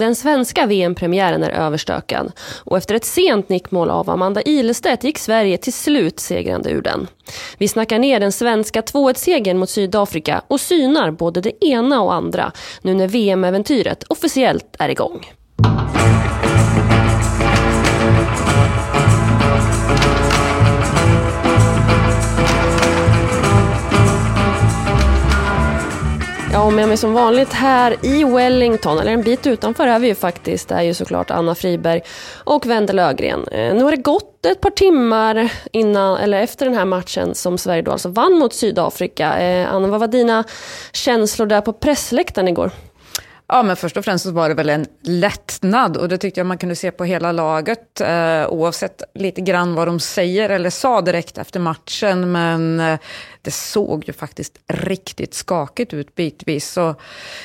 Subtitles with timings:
[0.00, 2.32] Den svenska VM-premiären är överstökad
[2.64, 7.06] och efter ett sent nickmål av Amanda Ilestedt gick Sverige till slut segrande ur den.
[7.58, 12.52] Vi snackar ner den svenska 2-1-segern mot Sydafrika och synar både det ena och andra
[12.82, 15.26] nu när VM-äventyret officiellt är igång.
[26.60, 30.08] Ja, och med mig som vanligt här i Wellington, eller en bit utanför är vi
[30.08, 32.00] ju faktiskt, det är ju såklart Anna Friberg
[32.44, 33.48] och Wendel Ögren.
[33.48, 37.58] Eh, nu har det gått ett par timmar innan, eller efter den här matchen som
[37.58, 39.38] Sverige då alltså vann mot Sydafrika.
[39.38, 40.44] Eh, Anna, vad var dina
[40.92, 42.70] känslor där på pressläktaren igår?
[43.52, 46.46] Ja, men först och främst så var det väl en lättnad och det tyckte jag
[46.46, 51.00] man kunde se på hela laget eh, oavsett lite grann vad de säger eller sa
[51.00, 52.32] direkt efter matchen.
[52.32, 52.98] Men eh,
[53.42, 56.70] det såg ju faktiskt riktigt skakigt ut bitvis.
[56.70, 56.94] Så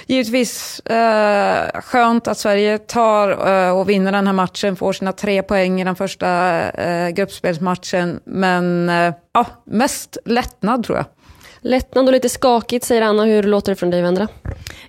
[0.08, 5.44] givetvis eh, skönt att Sverige tar eh, och vinner den här matchen, får sina tre
[5.44, 8.20] poäng i den första eh, gruppspelsmatchen.
[8.26, 11.06] Men eh, ja, mest lättnad tror jag.
[11.66, 13.26] Lättnad och lite skakigt säger Anna.
[13.26, 14.28] Hur låter det från dig Vendra?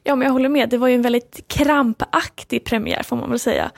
[0.02, 0.68] Ja, men jag håller med.
[0.68, 3.70] Det var ju en väldigt krampaktig premiär får man väl säga.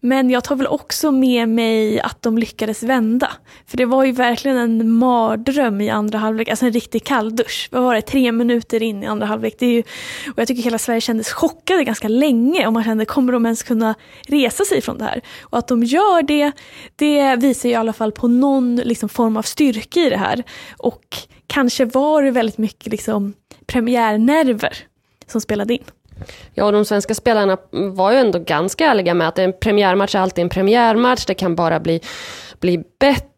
[0.00, 3.30] Men jag tar väl också med mig att de lyckades vända.
[3.66, 7.68] För det var ju verkligen en mardröm i andra halvlek, alltså en riktig kalldusch.
[7.72, 9.54] Vad var det, tre minuter in i andra halvlek.
[9.58, 9.82] Det är ju,
[10.26, 13.62] och jag tycker hela Sverige kändes chockade ganska länge och man kände, kommer de ens
[13.62, 13.94] kunna
[14.28, 15.20] resa sig från det här?
[15.42, 16.52] Och att de gör det,
[16.96, 20.42] det visar ju i alla fall på någon liksom, form av styrka i det här.
[20.76, 21.04] Och
[21.52, 23.34] kanske var det väldigt mycket liksom,
[23.66, 24.76] premiärnerver
[25.26, 25.84] som spelade in.
[26.54, 30.18] Ja, och de svenska spelarna var ju ändå ganska ärliga med att en premiärmatch är
[30.18, 31.26] alltid en premiärmatch.
[31.26, 32.00] Det kan bara bli,
[32.60, 33.31] bli bättre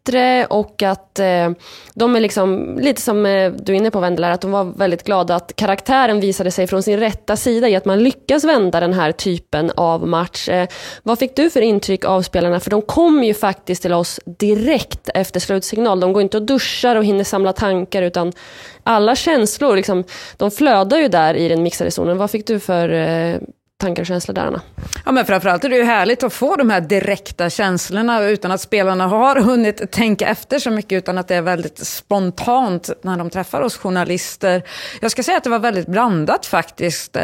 [0.49, 1.51] och att eh,
[1.93, 5.03] de är liksom, lite som eh, du är inne på Wendela, att de var väldigt
[5.03, 8.93] glada att karaktären visade sig från sin rätta sida i att man lyckas vända den
[8.93, 10.49] här typen av match.
[10.49, 10.67] Eh,
[11.03, 12.59] vad fick du för intryck av spelarna?
[12.59, 15.99] För de kom ju faktiskt till oss direkt efter slutsignal.
[15.99, 18.33] De går inte och duschar och hinner samla tankar utan
[18.83, 20.03] alla känslor, liksom,
[20.37, 22.17] de flödar ju där i den mixade zonen.
[22.17, 23.37] Vad fick du för eh,
[23.85, 24.61] tankar och känslor där, Anna?
[25.05, 28.61] Ja, men framförallt är det ju härligt att få de här direkta känslorna utan att
[28.61, 33.29] spelarna har hunnit tänka efter så mycket, utan att det är väldigt spontant när de
[33.29, 34.63] träffar oss journalister.
[35.01, 37.15] Jag ska säga att det var väldigt blandat faktiskt.
[37.15, 37.21] Eh,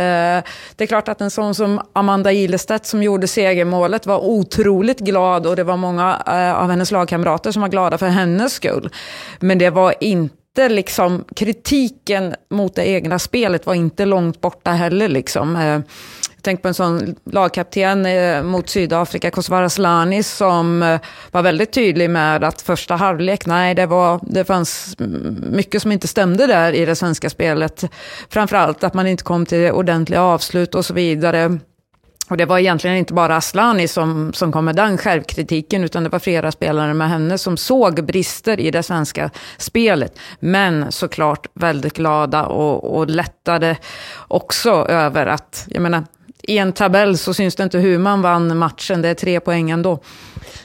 [0.75, 5.47] det är klart att en sån som Amanda Ilestedt som gjorde segermålet var otroligt glad
[5.47, 8.89] och det var många eh, av hennes lagkamrater som var glada för hennes skull.
[9.39, 14.71] Men det var inte inte liksom, kritiken mot det egna spelet var inte långt borta
[14.71, 15.07] heller.
[15.07, 15.55] Liksom.
[15.55, 15.79] Eh,
[16.44, 21.00] Tänk jag tänker på en sån lagkapten eh, mot Sydafrika, Kosovare Asllani, som eh,
[21.31, 24.96] var väldigt tydlig med att första halvlek, nej, det, var, det fanns
[25.51, 27.84] mycket som inte stämde där i det svenska spelet.
[28.30, 31.59] Framförallt att man inte kom till ordentliga avslut och så vidare.
[32.30, 36.09] Och det var egentligen inte bara Aslani som, som kom med den självkritiken, utan det
[36.09, 40.19] var flera spelare med henne som såg brister i det svenska spelet.
[40.40, 43.78] Men såklart väldigt glada och, och lättade
[44.28, 46.03] också över att, jag menar,
[46.44, 49.72] i en tabell så syns det inte hur man vann matchen, det är tre poäng
[49.72, 50.00] ändå.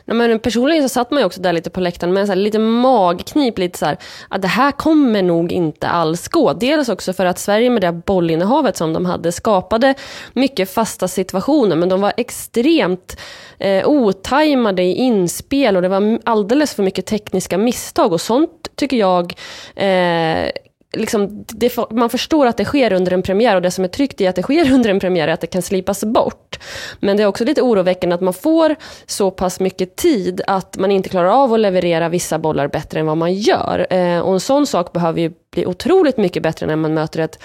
[0.05, 2.37] Nej, men personligen så satt man ju också där lite på läktaren med så här,
[2.37, 3.97] lite magknip, lite så här,
[4.29, 6.53] att det här kommer nog inte alls gå.
[6.53, 9.95] Dels också för att Sverige med det bollinnehavet som de hade skapade
[10.33, 13.17] mycket fasta situationer, men de var extremt
[13.59, 18.97] eh, otajmade i inspel och det var alldeles för mycket tekniska misstag och sånt tycker
[18.97, 19.35] jag
[19.75, 20.51] eh,
[20.97, 24.21] liksom, det, man förstår att det sker under en premiär och det som är tryggt
[24.21, 26.59] i att det sker under en premiär är att det kan slipas bort.
[27.01, 30.91] Men det är också lite oroväckande att man får så pass mycket tid att man
[30.91, 33.87] inte klarar av att leverera vissa bollar bättre än vad man gör.
[33.91, 37.39] Eh, och en sån sak behöver ju bli otroligt mycket bättre när man möter ett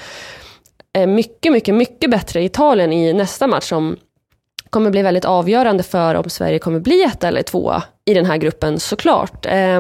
[0.97, 3.97] eh, mycket, mycket, mycket bättre Italien i nästa match som
[4.69, 8.37] kommer bli väldigt avgörande för om Sverige kommer bli ett eller tvåa i den här
[8.37, 9.45] gruppen såklart.
[9.45, 9.79] Eh,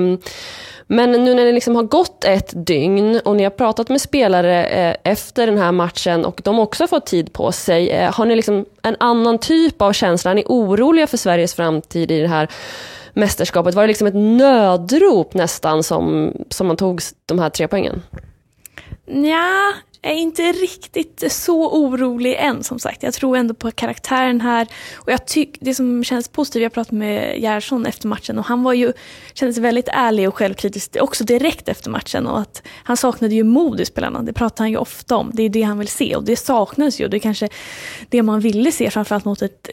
[0.93, 4.65] men nu när det liksom har gått ett dygn och ni har pratat med spelare
[4.65, 7.89] eh, efter den här matchen och de också har fått tid på sig.
[7.89, 10.31] Eh, har ni liksom en annan typ av känsla?
[10.31, 12.47] Är ni oroliga för Sveriges framtid i det här
[13.13, 13.75] mästerskapet?
[13.75, 18.01] Var det liksom ett nödrop nästan som, som man tog de här tre poängen?
[19.05, 23.03] Ja, är inte riktigt så orolig än som sagt.
[23.03, 24.67] Jag tror ändå på karaktären här.
[24.95, 25.19] Och jag
[25.59, 28.93] det som känns positivt, jag pratade med Gerhardsson efter matchen och han var ju,
[29.33, 32.27] kändes väldigt ärlig och självkritisk också direkt efter matchen.
[32.27, 35.31] Och att han saknade ju mod i spelarna, det pratar han ju ofta om.
[35.33, 37.07] Det är det han vill se och det saknas ju.
[37.07, 37.49] Det är kanske
[38.09, 39.69] det man ville se framförallt mot ett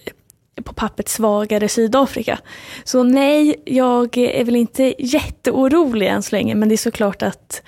[0.64, 2.38] på pappret svagare Sydafrika.
[2.84, 7.62] Så nej, jag är väl inte jätteorolig än så länge men det är såklart att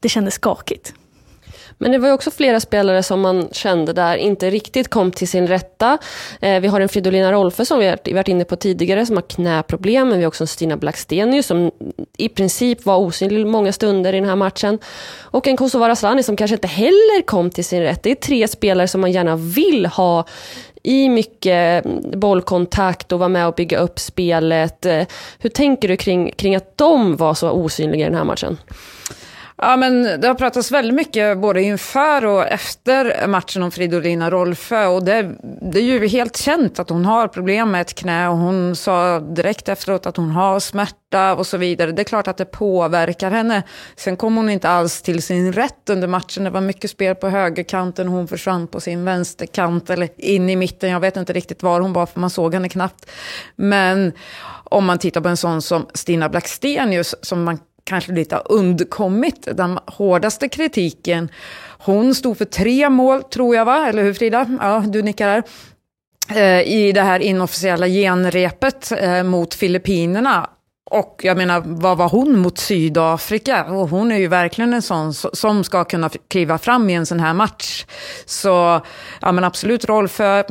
[0.00, 0.94] det kändes skakigt.
[1.78, 5.28] Men det var ju också flera spelare som man kände där inte riktigt kom till
[5.28, 5.98] sin rätta.
[6.40, 9.22] Eh, vi har en Fridolina Rolfö som vi har varit inne på tidigare som har
[9.22, 11.70] knäproblem, men vi har också en Stina Blackstenius som
[12.16, 14.78] i princip var osynlig många stunder i den här matchen.
[15.20, 18.02] Och en Kosovare Asllani som kanske inte heller kom till sin rätt.
[18.02, 20.24] Det är tre spelare som man gärna vill ha
[20.82, 21.84] i mycket
[22.16, 24.86] bollkontakt och vara med och bygga upp spelet.
[24.86, 25.02] Eh,
[25.38, 28.58] hur tänker du kring, kring att de var så osynliga i den här matchen?
[29.60, 34.86] Ja, men det har pratats väldigt mycket både inför och efter matchen om Fridolina Rolfö.
[34.86, 35.34] Och det,
[35.72, 39.20] det är ju helt känt att hon har problem med ett knä och hon sa
[39.20, 41.92] direkt efteråt att hon har smärta och så vidare.
[41.92, 43.62] Det är klart att det påverkar henne.
[43.96, 46.44] Sen kom hon inte alls till sin rätt under matchen.
[46.44, 48.08] Det var mycket spel på högerkanten.
[48.08, 50.90] Hon försvann på sin vänsterkant eller in i mitten.
[50.90, 53.10] Jag vet inte riktigt var hon var för man såg henne knappt.
[53.56, 54.12] Men
[54.64, 57.58] om man tittar på en sån som Stina Blackstenius som man
[57.88, 61.28] kanske lite har undkommit den hårdaste kritiken.
[61.78, 63.88] Hon stod för tre mål, tror jag, va?
[63.88, 64.46] Eller hur Frida?
[64.60, 65.42] Ja, du nickar här
[66.30, 70.50] eh, i det här inofficiella genrepet eh, mot Filippinerna.
[70.90, 73.64] Och jag menar, vad var hon mot Sydafrika?
[73.64, 77.20] Och hon är ju verkligen en sån som ska kunna kliva fram i en sån
[77.20, 77.86] här match.
[78.26, 78.80] Så
[79.20, 80.44] ja, men absolut roll för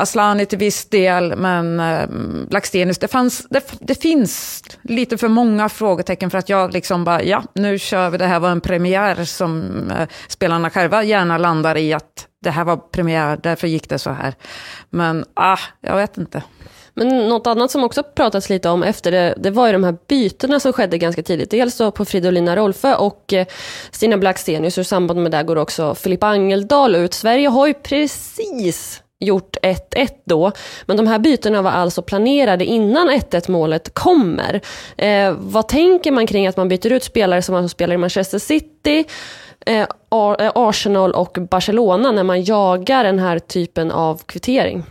[0.00, 2.06] Aslani till viss del, men eh,
[2.48, 7.22] Blackstenius, det, fanns, det, det, finns lite för många frågetecken för att jag liksom bara,
[7.22, 11.76] ja, nu kör vi, det här var en premiär som eh, spelarna själva gärna landar
[11.76, 14.34] i att det här var premiär, därför gick det så här.
[14.90, 16.42] Men, ah, jag vet inte.
[16.94, 19.96] Men något annat som också pratats lite om efter det, det var ju de här
[20.08, 21.50] bytena som skedde ganska tidigt.
[21.50, 23.46] Dels då på Fridolina Rolfö och eh,
[23.90, 24.78] Stina Blackstenius.
[24.78, 27.14] Och i samband med det går också Filippa Angeldal ut.
[27.14, 30.52] Sverige har ju precis gjort 1-1 då.
[30.86, 34.60] Men de här bytena var alltså planerade innan 1-1 målet kommer.
[34.96, 38.38] Eh, vad tänker man kring att man byter ut spelare som alltså spelar i Manchester
[38.38, 39.04] City,
[39.66, 39.86] eh, eh
[40.54, 44.84] Arsenal och Barcelona när man jagar den här typen av kvittering?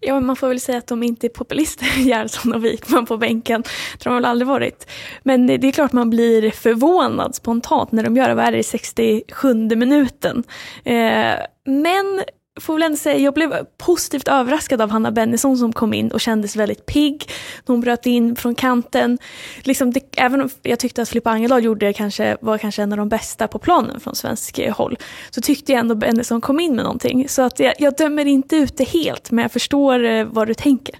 [0.00, 3.62] Ja, man får väl säga att de inte är populister, Gerhardsson och Wikman på bänken.
[3.98, 4.90] Det har de väl aldrig varit.
[5.22, 8.34] Men det är klart man blir förvånad spontant när de gör det.
[8.34, 10.44] Vad är det i 67 minuten?
[10.84, 11.34] Eh,
[11.64, 12.22] men
[12.60, 16.20] får väl ändå säga, jag blev positivt överraskad av Hanna Bennison som kom in och
[16.20, 17.30] kändes väldigt pigg.
[17.66, 19.18] Hon bröt in från kanten.
[19.62, 22.98] Liksom det, även om jag tyckte att Filippa Angeldal gjorde kanske, var kanske en av
[22.98, 24.98] de bästa på planen från svensk eh, håll,
[25.30, 27.28] så tyckte jag ändå Bennison kom in med någonting.
[27.28, 30.54] Så att jag, jag dömer inte ut det helt, men jag förstår eh, vad du
[30.54, 30.94] tänker.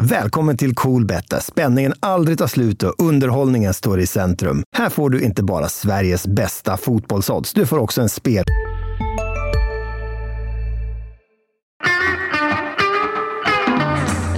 [0.00, 4.62] Välkommen till Coolbet där spänningen aldrig tar slut och underhållningen står i centrum.
[4.76, 8.44] Här får du inte bara Sveriges bästa fotbollsodds, du får också en spel...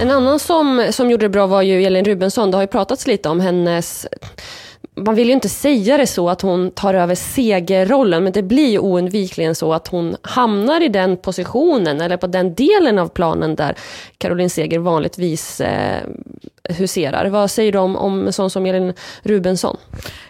[0.01, 2.51] En annan som, som gjorde det bra var ju Elin Rubensson.
[2.51, 4.07] Det har ju pratats lite om hennes
[4.95, 8.69] man vill ju inte säga det så att hon tar över segerrollen, men det blir
[8.69, 13.55] ju oundvikligen så att hon hamnar i den positionen, eller på den delen av planen
[13.55, 13.75] där
[14.17, 16.01] Caroline Seger vanligtvis eh,
[16.69, 17.25] huserar.
[17.29, 18.93] Vad säger du om, om sån som Elin
[19.23, 19.77] Rubensson?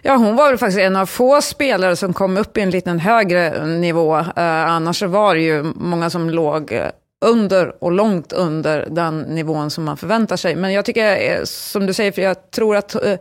[0.02, 3.00] Ja, hon var väl faktiskt en av få spelare som kom upp i en liten
[3.00, 4.18] högre nivå.
[4.18, 4.26] Eh,
[4.72, 6.82] annars var det ju många som låg
[7.26, 10.56] under och långt under den nivån som man förväntar sig.
[10.56, 13.18] Men jag tycker, eh, som du säger, för jag tror att eh,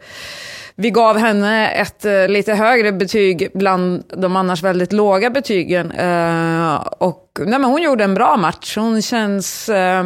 [0.77, 5.91] vi gav henne ett eh, lite högre betyg bland de annars väldigt låga betygen.
[5.91, 8.77] Eh, och nej, men hon gjorde en bra match.
[8.77, 9.69] Hon känns...
[9.69, 10.05] Eh,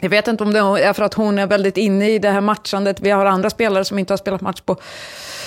[0.00, 2.40] jag vet inte om det är för att hon är väldigt inne i det här
[2.40, 3.00] matchandet.
[3.00, 4.76] Vi har andra spelare som inte har spelat match på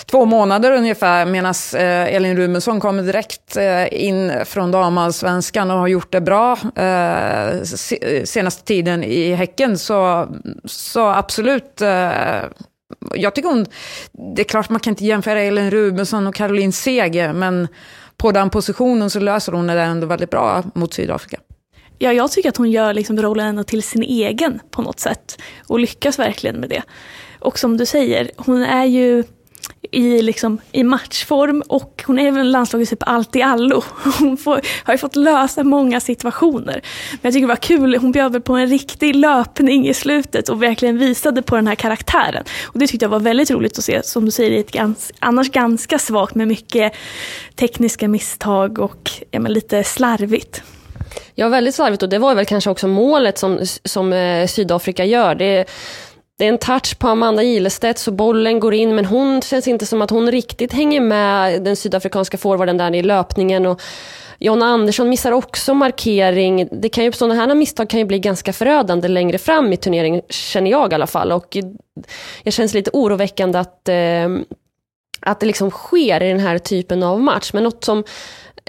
[0.06, 5.88] två månader ungefär, medan eh, Elin Rumensson kommer direkt eh, in från damallsvenskan och har
[5.88, 7.62] gjort det bra eh,
[8.24, 9.78] senaste tiden i Häcken.
[9.78, 10.28] Så,
[10.66, 12.40] så absolut eh,
[13.16, 13.66] jag tycker hon,
[14.36, 17.68] det är klart man kan inte jämföra Elin Rubensson och Caroline Seger, men
[18.18, 21.40] på den positionen så löser hon det ändå väldigt bra mot Sydafrika.
[21.98, 25.42] Ja, jag tycker att hon gör liksom rollen ändå till sin egen på något sätt
[25.68, 26.84] och lyckas verkligen med det.
[27.40, 29.24] Och som du säger, hon är ju
[29.92, 33.84] i, liksom, i matchform och hon är väl landslagets typ allt i allo.
[34.20, 36.82] Hon får, har ju fått lösa många situationer.
[37.12, 40.50] Men jag tycker det var kul, hon bjöd väl på en riktig löpning i slutet
[40.50, 42.44] och verkligen visade på den här karaktären.
[42.64, 45.52] Och det tyckte jag var väldigt roligt att se, som du säger, ett gans, annars
[45.52, 46.94] ganska svagt med mycket
[47.56, 50.64] tekniska misstag och ja, lite slarvigt.
[51.36, 55.36] Ja, väldigt slarvigt och det var väl kanske också målet som, som eh, Sydafrika gör.
[55.36, 55.66] Det
[56.40, 59.86] det är en touch på Amanda Gilestedt så bollen går in men hon känns inte
[59.86, 63.66] som att hon riktigt hänger med den sydafrikanska forwarden där i löpningen.
[63.66, 63.82] Och
[64.38, 66.70] Jonna Andersson missar också markering.
[66.72, 70.22] Det kan ju, sådana här misstag kan ju bli ganska förödande längre fram i turneringen,
[70.30, 71.32] känner jag i alla fall.
[71.32, 71.58] Och
[72.44, 74.30] det känns lite oroväckande att eh,
[75.22, 77.54] att det liksom sker i den här typen av match.
[77.54, 78.04] Men något som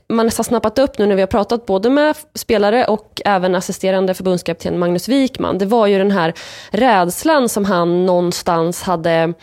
[0.09, 4.14] man har snappat upp nu när vi har pratat både med spelare och även assisterande
[4.14, 6.35] förbundskapten Magnus Wikman, det var ju den här
[6.71, 9.35] rädslan som han någonstans hade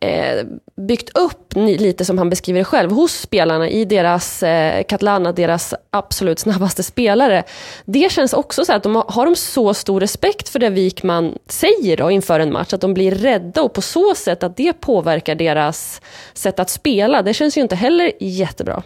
[0.00, 5.32] eh, byggt upp lite som han beskriver det själv hos spelarna i deras eh, Catalana,
[5.32, 7.44] deras absolut snabbaste spelare.
[7.84, 11.38] Det känns också så att de har, har de så stor respekt för det Wikman
[11.46, 14.72] säger då inför en match att de blir rädda och på så sätt att det
[14.72, 16.00] påverkar deras
[16.34, 17.22] sätt att spela.
[17.22, 18.82] Det känns ju inte heller jättebra.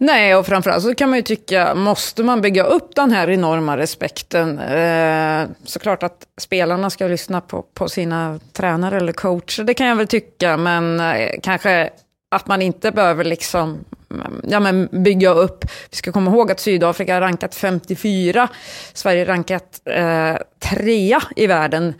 [0.00, 3.76] Nej, och framförallt så kan man ju tycka, måste man bygga upp den här enorma
[3.76, 4.58] respekten?
[4.58, 9.96] Eh, såklart att spelarna ska lyssna på, på sina tränare eller coacher, det kan jag
[9.96, 11.90] väl tycka, men eh, kanske
[12.30, 15.64] att man inte behöver liksom mm, ja, men bygga upp.
[15.90, 18.48] Vi ska komma ihåg att Sydafrika har rankat 54,
[18.92, 21.94] Sverige rankat eh, trea i världen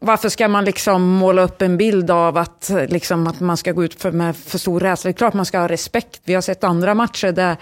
[0.00, 3.84] varför ska man liksom måla upp en bild av att, liksom, att man ska gå
[3.84, 5.08] ut för, med för stor rädsla?
[5.08, 6.20] Det är klart man ska ha respekt.
[6.24, 7.56] Vi har sett andra matcher där,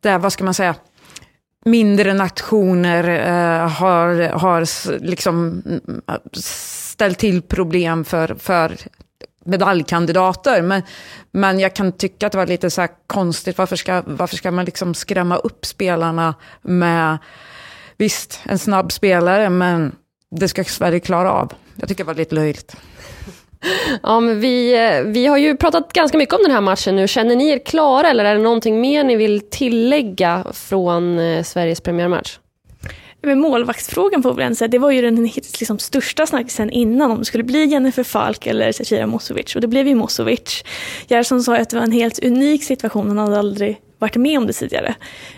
[0.00, 0.74] där vad ska man säga,
[1.64, 4.66] mindre nationer eh, har, har
[5.04, 5.62] liksom
[6.32, 8.76] ställt till problem för, för
[9.44, 10.62] medaljkandidater.
[10.62, 10.82] Men,
[11.30, 14.64] men jag kan tycka att det var lite så konstigt, varför ska, varför ska man
[14.64, 17.18] liksom skrämma upp spelarna med,
[17.96, 19.92] visst, en snabb spelare, men
[20.30, 21.52] det ska Sverige klara av.
[21.76, 22.76] Jag tycker det var lite löjligt.
[24.02, 27.08] Ja, men vi, eh, vi har ju pratat ganska mycket om den här matchen nu.
[27.08, 31.80] Känner ni er klara eller är det någonting mer ni vill tillägga från eh, Sveriges
[31.80, 32.38] premiärmatch?
[33.22, 37.18] Men målvaktsfrågan får vi väl säga, det var ju den liksom, största snackisen innan om
[37.18, 39.54] det skulle bli Jennifer Falk eller Zecira Mosovic.
[39.54, 40.64] Och det blev ju Mosovic.
[41.08, 44.46] Gerson sa att det var en helt unik situation, han hade aldrig varit med om
[44.46, 44.94] det tidigare.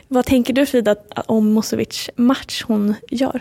[0.08, 3.40] Vad tänker du Frida om Mosovics match hon gör?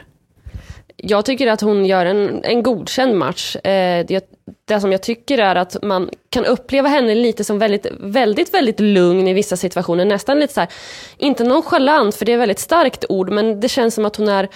[1.04, 3.56] Jag tycker att hon gör en, en godkänd match.
[3.56, 4.30] Eh, det,
[4.66, 8.80] det som jag tycker är att man kan uppleva henne lite som väldigt, väldigt, väldigt
[8.80, 10.06] lugn i vissa situationer.
[10.06, 10.70] Nästan lite så här,
[11.18, 14.28] inte nonchalant, för det är ett väldigt starkt ord, men det känns som att hon
[14.28, 14.50] är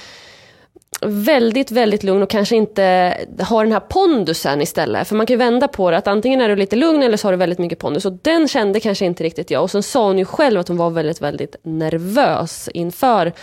[1.02, 5.08] väldigt, väldigt lugn och kanske inte har den här pondusen istället.
[5.08, 7.28] För man kan ju vända på det, att antingen är du lite lugn eller så
[7.28, 8.06] har du väldigt mycket pondus.
[8.06, 9.64] Och den kände kanske inte riktigt jag.
[9.64, 13.34] Och sen sa hon ju själv att hon var väldigt, väldigt nervös inför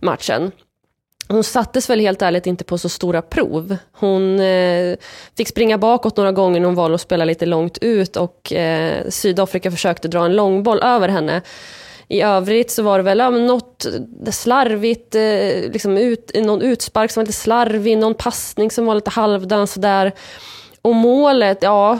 [0.00, 0.52] matchen
[1.28, 3.76] hon sattes väl helt ärligt inte på så stora prov.
[3.92, 4.96] Hon eh,
[5.36, 9.08] fick springa bakåt några gånger när hon valde att spela lite långt ut och eh,
[9.08, 11.42] Sydafrika försökte dra en långboll över henne.
[12.08, 13.86] I övrigt så var det väl ja, något
[14.30, 19.10] slarvigt, eh, liksom ut, någon utspark som var lite slarvig, någon passning som var lite
[19.10, 20.12] halvdan sådär.
[20.82, 21.98] Och målet, ja,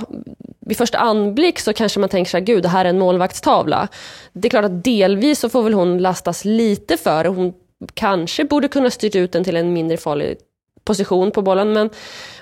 [0.61, 3.89] vid första anblick så kanske man tänker att gud det här är en målvaktstavla.
[4.33, 7.53] Det är klart att delvis så får väl hon lastas lite för Hon
[7.95, 10.37] kanske borde kunna styrt ut den till en mindre farlig
[10.85, 11.73] position på bollen.
[11.73, 11.91] Men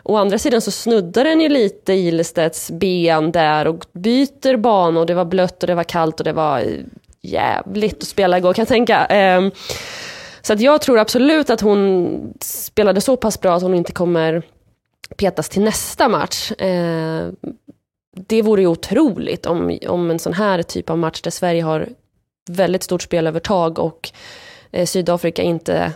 [0.02, 5.06] å andra sidan så snuddar den ju lite Ilestedts ben där och byter bana och
[5.06, 6.66] det var blött och det var kallt och det var eh,
[7.22, 9.04] jävligt att spela igår kan jag tänka.
[9.04, 9.50] Ehm,
[10.42, 14.42] så att jag tror absolut att hon spelade så pass bra att hon inte kommer
[15.16, 16.52] petas till nästa match.
[16.58, 17.36] Ehm,
[18.16, 21.88] det vore ju otroligt om, om en sån här typ av match där Sverige har
[22.48, 24.10] väldigt stort spelövertag och
[24.72, 25.92] Eh, Sydafrika inte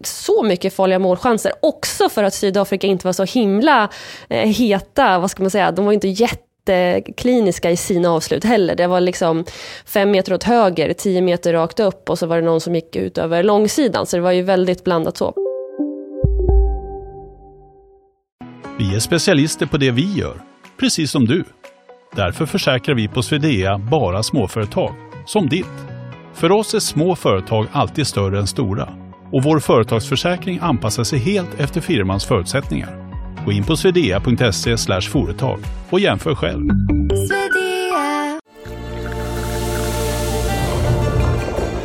[0.00, 1.52] så mycket farliga målchanser.
[1.62, 3.88] Också för att Sydafrika inte var så himla
[4.28, 8.74] eh, heta, vad ska man säga, de var inte jättekliniska i sina avslut heller.
[8.74, 9.44] Det var liksom
[9.86, 12.96] fem meter åt höger, tio meter rakt upp och så var det någon som gick
[12.96, 14.06] ut över långsidan.
[14.06, 15.34] Så det var ju väldigt blandat så.
[18.78, 20.42] Vi är specialister på det vi gör,
[20.80, 21.44] precis som du.
[22.16, 24.94] Därför försäkrar vi på Swedea bara småföretag,
[25.26, 25.97] som ditt.
[26.38, 28.88] För oss är små företag alltid större än stora
[29.32, 33.12] och vår företagsförsäkring anpassar sig helt efter firmans förutsättningar.
[33.44, 36.68] Gå in på swedea.se företag och jämför själv.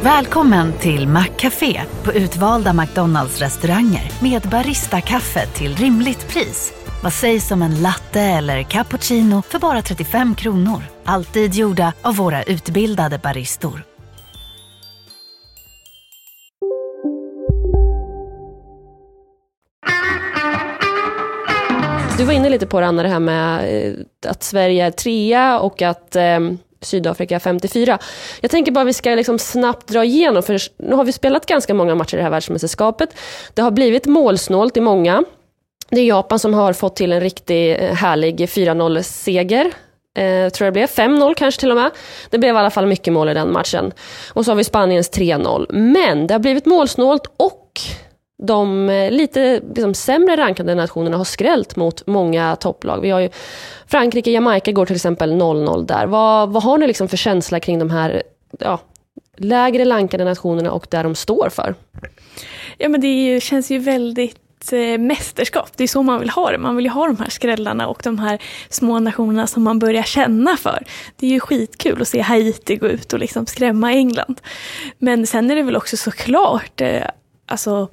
[0.02, 6.74] Välkommen till Maccafé på utvalda McDonalds restauranger med Baristakaffe till rimligt pris.
[7.04, 10.84] Vad sägs om en latte eller cappuccino för bara 35 kronor?
[11.06, 13.93] Alltid gjorda av våra utbildade baristor.
[22.18, 23.94] Du var inne lite på det Anna, det här med eh,
[24.32, 26.40] att Sverige är trea och att eh,
[26.82, 28.00] Sydafrika 54.
[28.42, 31.74] Jag tänker bara vi ska liksom snabbt dra igenom, för nu har vi spelat ganska
[31.74, 33.10] många matcher i det här världsmästerskapet.
[33.54, 35.24] Det har blivit målsnålt i många.
[35.90, 39.66] Det är Japan som har fått till en riktigt eh, härlig 4-0-seger.
[40.18, 41.92] Eh, tror jag det blev, 5-0 kanske till och med.
[42.30, 43.92] Det blev i alla fall mycket mål i den matchen.
[44.34, 45.66] Och så har vi Spaniens 3-0.
[45.70, 47.82] Men det har blivit målsnålt och
[48.46, 53.02] de eh, lite liksom, sämre rankade nationerna har skrällt mot många topplag.
[53.02, 53.30] Vi har ju
[53.88, 56.06] Frankrike, Jamaica går till exempel 0-0 där.
[56.06, 58.24] Vad, vad har ni liksom för känsla kring de här
[58.60, 58.80] ja,
[59.38, 61.76] lägre rankade nationerna och där de står för?
[62.78, 65.70] Ja men det ju, känns ju väldigt eh, mästerskap.
[65.78, 66.58] Det är så man vill ha det.
[66.58, 70.04] Man vill ju ha de här skrällarna och de här små nationerna som man börjar
[70.04, 70.84] känna för.
[71.16, 74.42] Det är ju skitkul att se Haiti gå ut och liksom skrämma England.
[74.98, 77.04] Men sen är det väl också såklart eh,
[77.46, 77.90] alltså,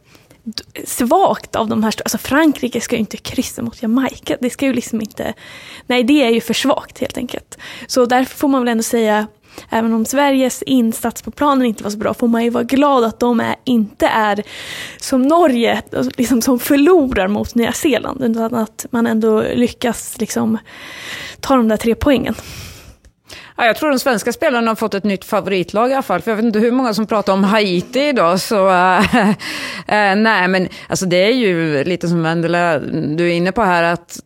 [0.85, 4.37] svagt av de här, alltså Frankrike ska ju inte kryssa mot Jamaica.
[4.41, 5.35] Det ska ju liksom inte,
[5.87, 7.59] nej det är ju för svagt helt enkelt.
[7.87, 9.27] Så därför får man väl ändå säga
[9.71, 13.05] Även om Sveriges insats på planen inte var så bra får man ju vara glad
[13.05, 14.43] att de är, inte är
[14.99, 18.25] som Norge, alltså liksom som förlorar mot Nya Zeeland.
[18.25, 20.59] Utan att man ändå lyckas liksom
[21.41, 22.35] ta de där tre poängen.
[23.61, 26.21] Ja, jag tror de svenska spelarna har fått ett nytt favoritlag i alla fall.
[26.21, 28.41] För jag vet inte hur många som pratar om Haiti idag.
[28.41, 29.29] Så, äh,
[29.87, 33.83] äh, nej, men alltså, det är ju lite som Vendela, du är inne på här,
[33.83, 34.21] att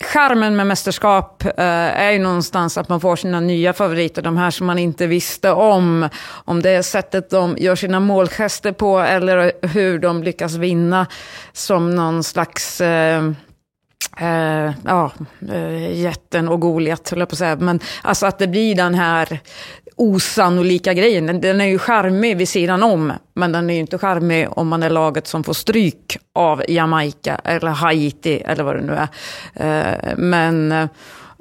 [0.00, 1.52] charmen med mästerskap äh,
[2.00, 4.22] är ju någonstans att man får sina nya favoriter.
[4.22, 6.08] De här som man inte visste om.
[6.44, 11.06] Om det är sättet de gör sina målgester på eller hur de lyckas vinna
[11.52, 13.22] som någon slags Eh,
[14.20, 15.10] Eh, ja,
[15.52, 17.56] eh, jätten och Goliat, höll jag på att säga.
[17.56, 19.40] Men alltså att det blir den här
[19.96, 21.26] osannolika grejen.
[21.26, 24.68] Den, den är ju charmig vid sidan om, men den är ju inte charmig om
[24.68, 29.08] man är laget som får stryk av Jamaica eller Haiti eller vad det nu är.
[29.54, 30.88] Eh, men eh,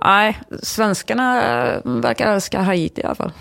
[0.04, 1.42] nej, svenskarna
[1.84, 3.32] verkar älska Haiti i alla fall.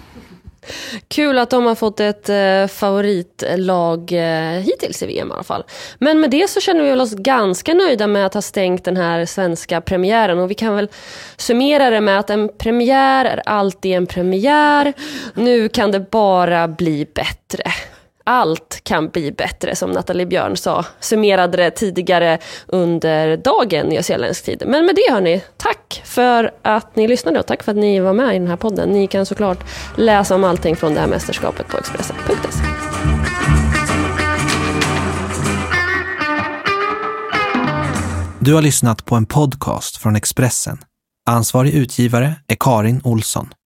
[1.08, 5.64] Kul att de har fått ett eh, favoritlag eh, hittills i VM i alla fall.
[5.98, 9.26] Men med det så känner vi oss ganska nöjda med att ha stängt den här
[9.26, 10.38] svenska premiären.
[10.38, 10.88] Och vi kan väl
[11.36, 14.92] summera det med att en premiär är alltid en premiär.
[15.34, 17.64] Nu kan det bara bli bättre
[18.24, 24.62] allt kan bli bättre, som Nathalie Björn sa, summerade det tidigare under dagen nyzeeländsk tid.
[24.66, 28.12] Men med det hörni, tack för att ni lyssnade och tack för att ni var
[28.12, 28.88] med i den här podden.
[28.90, 29.58] Ni kan såklart
[29.96, 32.64] läsa om allting från det här mästerskapet på Expressen.se.
[38.40, 40.78] Du har lyssnat på en podcast från Expressen.
[41.26, 43.54] Ansvarig utgivare är Karin Olsson.